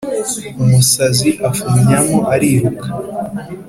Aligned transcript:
umusazi 0.63 1.29
afumyamo 1.49 2.17
ariruka! 2.33 2.87